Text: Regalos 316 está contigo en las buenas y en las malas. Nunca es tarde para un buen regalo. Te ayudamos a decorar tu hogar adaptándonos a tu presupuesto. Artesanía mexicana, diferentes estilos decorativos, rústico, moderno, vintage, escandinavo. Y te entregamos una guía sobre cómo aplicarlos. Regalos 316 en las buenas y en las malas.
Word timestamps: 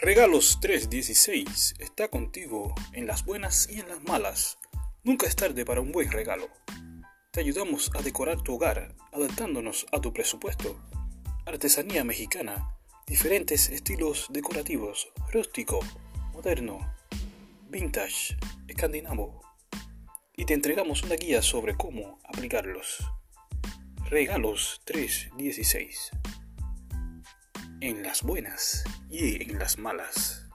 Regalos 0.00 0.60
316 0.60 1.74
está 1.80 2.06
contigo 2.06 2.72
en 2.92 3.08
las 3.08 3.24
buenas 3.24 3.68
y 3.68 3.80
en 3.80 3.88
las 3.88 4.00
malas. 4.04 4.56
Nunca 5.02 5.26
es 5.26 5.34
tarde 5.34 5.64
para 5.64 5.80
un 5.80 5.90
buen 5.90 6.12
regalo. 6.12 6.48
Te 7.32 7.40
ayudamos 7.40 7.90
a 7.98 8.02
decorar 8.02 8.40
tu 8.40 8.54
hogar 8.54 8.94
adaptándonos 9.12 9.86
a 9.90 10.00
tu 10.00 10.12
presupuesto. 10.12 10.80
Artesanía 11.46 12.04
mexicana, 12.04 12.76
diferentes 13.08 13.70
estilos 13.70 14.28
decorativos, 14.30 15.08
rústico, 15.32 15.80
moderno, 16.32 16.94
vintage, 17.68 18.36
escandinavo. 18.68 19.42
Y 20.36 20.44
te 20.44 20.54
entregamos 20.54 21.02
una 21.02 21.16
guía 21.16 21.42
sobre 21.42 21.76
cómo 21.76 22.20
aplicarlos. 22.22 22.98
Regalos 24.08 24.80
316 24.84 26.12
en 27.80 28.02
las 28.02 28.22
buenas 28.22 28.84
y 29.08 29.42
en 29.42 29.58
las 29.58 29.78
malas. 29.78 30.47